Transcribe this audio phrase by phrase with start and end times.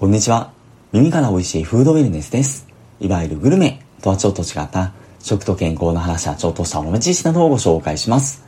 [0.00, 0.50] こんにちは。
[0.92, 2.66] 耳から美味しいフードウェルネスです。
[3.00, 8.42] いわゆるグルメとはちょっと違った食と健康の話やちょっとした豆知識などをご紹介します。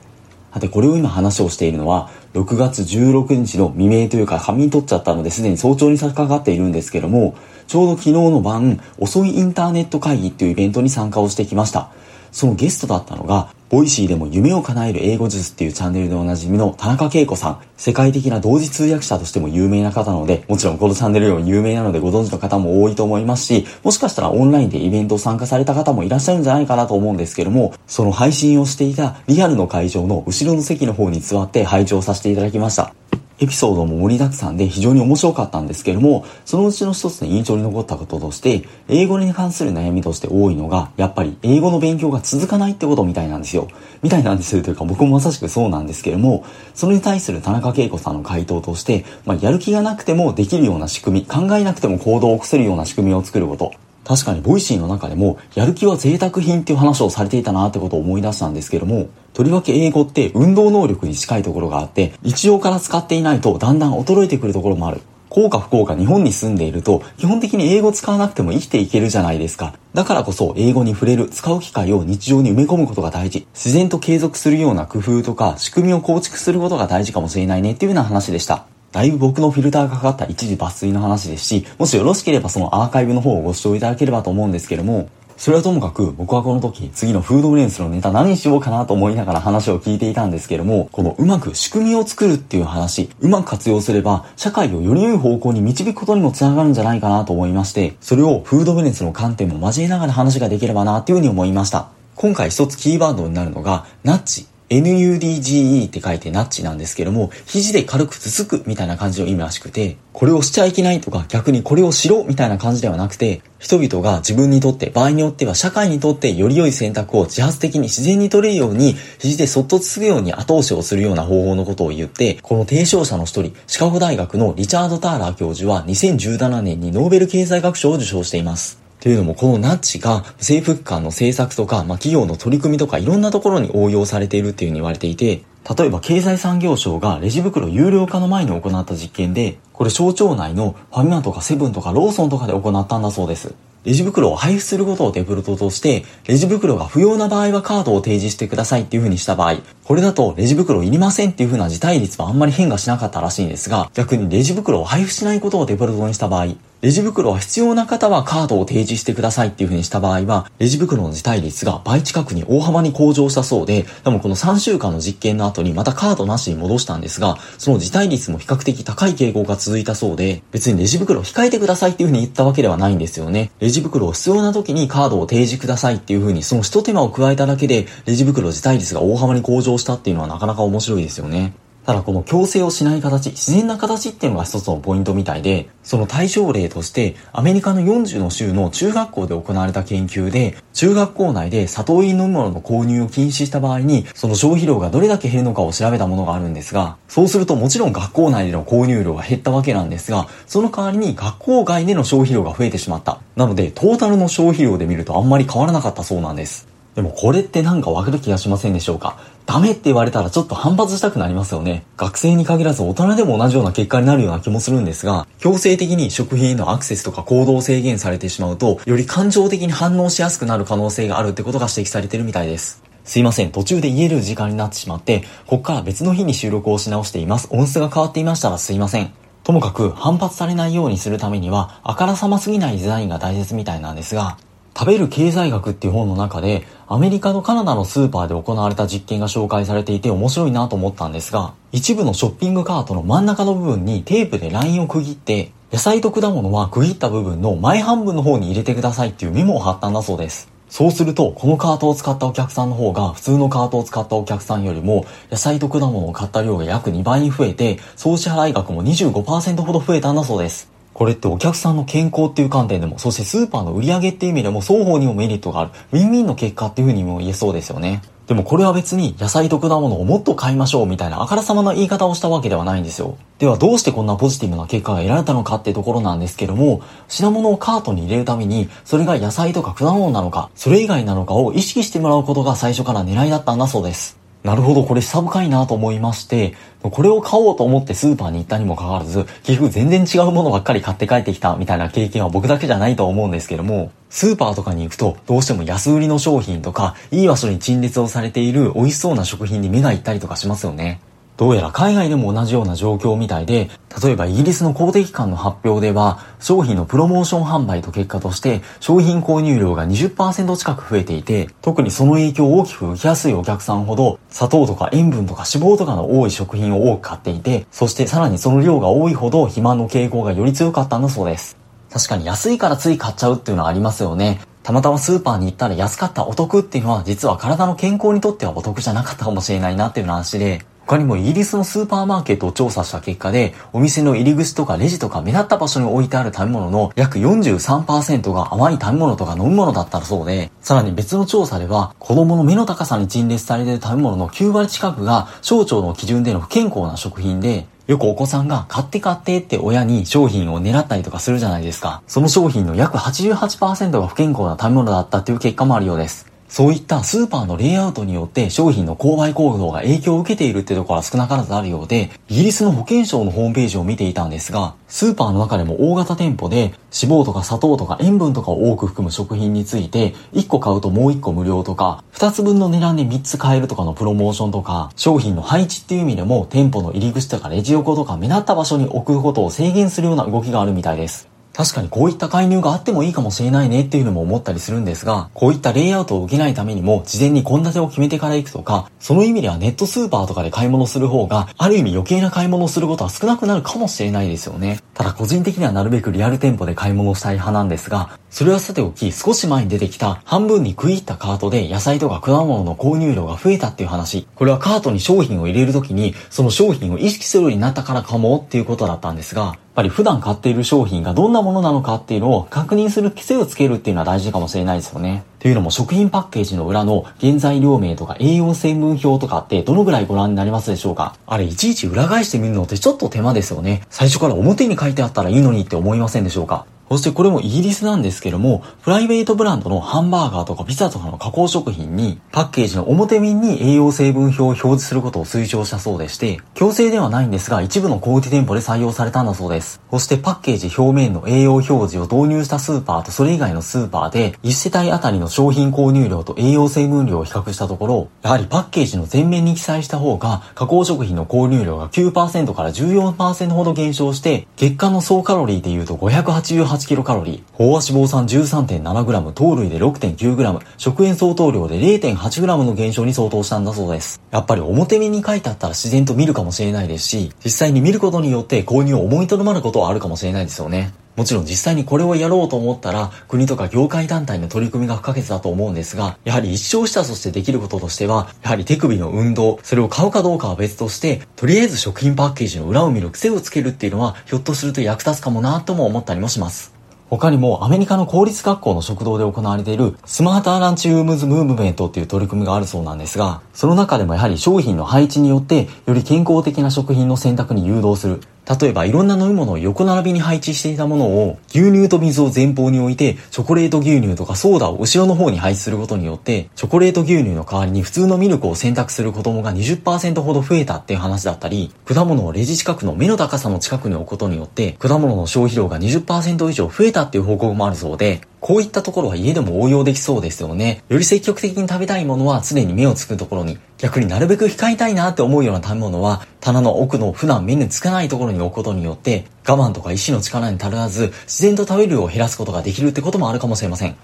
[0.54, 7.34] さて、これを今話をしているのは、6月16日の未明というか、仮眠取っちゃったのですでに早朝に差し掛かっているんですけども、
[7.66, 11.90] ちょうど昨日の晩、遅いインターネット会議っていうイベントに参加をしてきました。
[12.30, 17.60] そのゲストだったのが、 Voicyでも夢を叶える英語術っていうチャンネルでおなじみの田中慶子さん。
[17.78, 32.92] 世界的な同時通訳者としても有名な方なので、もちろんこのチャンネルより有名なのでご存知の方も多いと思いますし、もしかしたらオンラインでイベント参加された方もいらっしゃるんじゃないかなと思うんですけども、その配信をしていたリアルの会場の後ろの席の方に座って拝聴させていただきました。
[33.42, 43.66] エピソードも盛りだくさんで非常に面白かったんですけれども、そのうちの一つで印象に残ったこととして、英語に関する悩みとして多いのが、やっぱり英語の勉強が続かないってことみたいなんですよ。
[44.00, 53.72] みたいなんですよというか僕もまさしくそうなんですけれども、それに対する田中慶子さんの回答として、まあ、やる気がなくてもできるような仕組み、考えなくても行動を起こせるような仕組みを作ること。
[54.04, 65.00] 確かに Voicyの中でも、やる気は贅沢品っていう話をされていたなってことを思い出したんですけども、とりわけ英語って運動能力に近いところがあって、日常から使っていないとだんだん衰えてくるところもある。
[65.32, 69.72] 効か不幸か日本に住んでいると、基本的に英語使わなくても生きていけるじゃないですか。
[69.94, 73.46] だからこそ英語に触れる、使う機会を日常に埋め込むことが大事。
[73.54, 78.71] 自然と継続するような工夫とか仕組みを構築することが大事かもしれないねっていうような話でした。
[78.92, 101.88] だいぶ僕のフィルターがかかった一時抜粋の話ですし、もしよろしければそのアーカイブの方をご視聴いただければと思うんですけども、それはともかく僕はこの時次のフードブレンスのネタ何しようかなと思いながら話を聞いていたんですけども、このうまく仕組みを作るっていう話、うまく活用すれば社会をより良い方向に導くことにもつながるんじゃないかなと思いまして、それをフードブレンスの観点も交えながら話ができればなっていうふうに思いました。
[102.14, 104.46] 今回一つキーワードになるのが、ナッチ
[104.80, 128.81] NUDGE って書いてナッチなんですけども、肘で軽くつつくみたいな感じの意味らしくて、これをしちゃいけないとか逆にこれをしろみたいな感じではなくて、人々が自分にとって、場合によっては社会にとってより良い選択を自発的に自然に取れるように、肘でそっとつくように後押しをするような方法のことを言って、この提唱者の一人、シカゴ大学のリチャード・ターラー教授は2017年にノーベル経済学賞を受賞しています。
[129.02, 135.42] というのも、このナッチが政府間の政策とか、まあ、企業の取り組みとかいろんなところに応用されているっていうふうに言われていて、
[135.76, 143.54] 例えば経済産業省がレジ袋有料化の前に行った実験で、これ省庁内のファミマとかセブンとかローソンとかで行ったんだそうです。
[143.84, 173.52] レジ袋を配布することをデフォルトとして、レジ袋が不要な場合はカードを提示してくださいっていう風にした場合、これだとレジ袋いりませんっていう風な事態率はあんまり変化しなかったらしいんですが、逆にレジ袋を配布しないことをデフォルトにした場合、レジ袋は必要な方はカードを提示してくださいっていう風にした場合は、レジ袋の辞退率が倍近くに大幅に向上したそうで、でもこの3週間の実験の後にまたカードなしに戻したんですが、その辞退率も比較的高い傾向が続いたそうで、別にレジ袋を控えてくださいっていう風に言ったわけではないんですよね。
[173.60, 181.52] レジ袋を必要な時にカードを提示くださいっていう風に、その一手間を加えただけで、レジ袋辞退率が大幅に向上したっていうのはなかなか面白いですよね。
[181.84, 203.18] ただこの強制をしない形、自然な形っていうのが一つのポイントみたいで、その対象例として、アメリカの40の州の中学校で行われた研究で、中学校内で砂糖飲み物の購入を禁止した場合に、その消費量がどれだけ減るのかを調べたものがあるんですが、そうするともちろん学校内での購入量が減ったわけなんですが、その代わりに学校外での消費量が増えてしまった。
[203.34, 206.68] なので、トータルの消費量で見るとあんまり変わらなかったそうなんです。
[206.94, 209.16] でもこれってなんかわかる気がしませんでしょうか？
[209.46, 211.84] ダメって言われたらちょっと反発したくなりますよね。
[211.96, 222.82] 学生に限らず大人でも同じような結果になるような気もするんですが、強制的に食品へのアクセスとか行動を制限されてしまうと、より感情的に反応しやすくなる可能性があるってことが指摘されてるみたいです。
[223.04, 227.48] すいません、途中で言える時間になってしまって、こっから別の日に収録をし直しています。
[227.50, 229.12] 音質が変わっていましたらすいません。
[229.42, 234.36] ともかく反発されないようにするためには、あからさますぎないデザインが大切みたいなんですが、
[234.74, 250.52] 食べる経済学っていう本の中で、アメリカとカナダのスーパーで行われた実験が紹介されていて面白いなと思ったんですが、一部のショッピングカートの真ん中の部分にテープでラインを区切って、野菜と果物は区切った部分の前半分の方に入れてくださいっていうメモを貼ったんだそうです。
[250.68, 260.72] そうすると、このカートを使ったお客さんの方が、普通のカートを使ったお客さんよりも、野菜と果物を買った量が約2倍に増えて、総支払い額も25%ほど増えたんだそうです。
[261.02, 265.70] これってお客さんの健康っていう観点でも、そしてスーパーの売り上げっていう意味でも双方にもメリットがある。
[265.90, 268.02] ウィンウィンの結果っていうふうにも言えそうですよね。
[268.28, 273.16] でもこれは別に野菜と果物をもっと買いましょうみたいなあからさまな言い方をしたわけではないんですよ。
[273.40, 284.21] ではどうしてこんなポジティブな結果が得られたのかってところなんですけども、品物をカートに入れるために、それが野菜とか果物なのか、それ以外なのかを意識してもらうことが最初から狙いだったんだそうです。
[284.44, 301.00] なるほど、これ下深いなと思いまして、これを買おうと思ってスーパーに行ったにもかかわらず、寄付全然違うものばっかり買って帰ってきたみたいな経験は僕だけじゃないと思うんですけども、スーパーとかに行くとどうしても安売りの商品とか、いい場所に陳列をされている美味しそうな食品に目が行ったりとかしますよね。
[301.42, 303.68] どうやら海外でも同じような状況みたいで、
[304.00, 321.56] 例えばイギリスの公的機関の発表では、商品のプロモーション販売と結果として、商品購入量が20%近く増えていて、特にその影響を大きく受けやすいお客さんほど、砂糖とか塩分とか脂肪とかの多い食品を多く買っていて、そしてさらにその量が多いほど肥満の傾向がより強かったんだそうです。
[321.92, 324.42] 確かに安いからつい買っちゃうっていうのはありますよね。
[324.62, 352.02] たまたまスーパーに行ったら安かったお得っていうのは実は体の健康にとってはお得じゃなかったかもしれないなっていう話で、他にもイギリスのスーパーマーケットを調査した結果で、お店の入り口とかレジとか目立った場所に置いてある食べ物の約43%が甘い食べ物とか飲み物だったそうで、さらに別の調査では、子供の目の高さに陳列されている食べ物の9割近くが、省庁の基準での不健康な食品で、よくお子さんが買って買ってって親に商品を狙ったりとかするじゃないですか。
[352.06, 356.31] その商品の約88%が不健康な食べ物だったっていう結果もあるようです。
[356.52, 381.31] そういったスーパーのレイアウトによって商品の購買行動が影響を受けているってところは少なからずあるようで、イギリスの保健省のホームページを見ていたんですが、スーパーの中でも大型店舗で脂肪とか砂糖とか塩分とかを多く含む食品について、1個買うともう1個無料とか、2つ分の値段で3つ買えるとかのプロモーションとか、商品の配置っていう意味でも店舗の入り口とかレジ横とか目立った場所に置くことを制限するような動きがあるみたいです。
[381.52, 394.80] 確かにこういった介入があってもいいかもしれないねっていうのも思ったりするんですが、こういったレイアウトを受けないためにも事前に献立を決めてから行くとか、その意味ではネットスーパーとかで買い物する方が、ある意味余計な買い物をすることは少なくなるかもしれないですよね。
[394.94, 404.26] ただ個人的にはなるべくリアル店舗で買い物したい派なんですが、それはさておき少し前に出てきた半分に食い入ったカートで野菜とか果物の購入量が増えたっていう話。
[404.34, 415.24] これはカートに商品を入れるときにその商品を意識するようになったからかもっていうことだったんですが、っぱり普段買っている商品がどんなものなのかっていうのを確認する癖をつけるっていうのは大事かもしれないですよね。
[415.38, 421.16] というのも食品パッケージの裏の原材料名とか栄養成分表とかってどのぐらいご覧になりますでしょうか？
[421.26, 423.82] あれいちいち裏返してみるのってちょっと手間ですよね。
[423.88, 426.66] 最初から表に書いてあったらいいのにって思いませんでしょうか？
[426.92, 439.80] そしてこれもイギリスなんですけども、プライベートブランドのハンバーガーとかピザとかの加工食品に、パッケージの表面に栄養成分表を表示することを推奨したそうでして、強制ではないんですが、一部の小売店舗で採用されたんだそうです。
[439.90, 464.20] そしてパッケージ表面の栄養表示を導入したスーパーとそれ以外のスーパーで、1世帯あたりの商品購入量と栄養成分量を比較したところ、やはりパッケージの前面に記載した方が、加工食品の購入量が9%から14%ほど減少して、月間の総カロリーで言うと588 8キロカロリー、飽和脂肪酸 13.7g、糖類で 6.9g、食塩相当量で 0.8g の減少に相当したんだそうです。
[464.30, 470.92] やっぱり表面に書いてあったら自然と見るかもしれないですし、実際に見ることによって購入を思いとどまることはあるかもしれないですよね。
[471.16, 486.71] もちろん実際にこれをやろうと思ったら国とか業界団体の取り組みが不可欠だと思うんですが、やはり一生したとしてできることとしては、やはり手首の運動、それを買うかどうかは別として、とりあえず食品パッケージの裏を見る癖をつけるっていうのは、ひょっとすると役立つかもなとも思ったりもします。
[487.12, 498.22] 他にもアメリカの公立学校の食堂で行われているスマーターランチウームズムーブメントっていう取り組みがあるそうなんですが、その中でもやはり商品の配置によってより健康的な食品の選択に誘導する。
[498.60, 520.82] 例えばいろんな飲み物を横並びに配置していたものを牛乳と水を前方に置いてチョコレート牛乳とかソーダを後ろの方に配置することによってチョコレート牛乳の代わりに普通のミルクを選択する子供が20%ほど増えたっていう話だったり果物をレジ近くの目の高さの近くに置くことによって果物の消費量が20%以上増えたっていう報告もあるそうでこういったところは家でも応用できそうですよね。
[520.88, 533.94] より積極的に食べたいものは常に目をつくところに、逆になるべく控えたいなって思うような食べ物は、棚の奥の普段目につかないところに置くことによって、我慢とか意志の力に足らず、自然と食べる量を減らすことができるってこともあるかもしれません。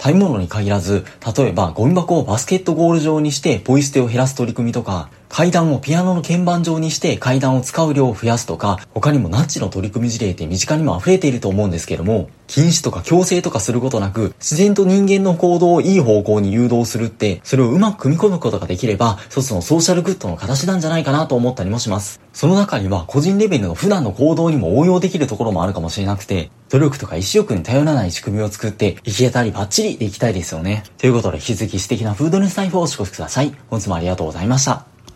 [0.00, 1.04] 食べ物に限らず、
[1.36, 22.20] 例えばゴミ箱をバスケットゴール状にしてポイ捨てを減らす取り組みとか、階段をピアノの鍵盤状にして階段を使う量を増やすとか、他にもナッチの取り組み事例って身近にも溢れていると思うんですけども、禁止とか強制とかすることなく、自然と人間の行動をいい方向に誘導するって、それをうまく組み込むことができれば、一つのソーシャルグッドの形なんじゃないかなと思ったりもします。
[22.32, 30.82] その中には個人レベルの普段の行動にも応用できるところもあるかもしれなくて、努力とか意志力に頼らない仕組みを作って、行き当たりバッチリでいきたいですよね。
[30.98, 33.54] ということで、引き続き素敵なフードネスライフをお過ごしください。
[33.68, 34.89] 本日もありがとうございました。